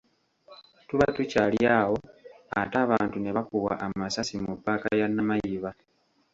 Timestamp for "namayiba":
5.15-5.71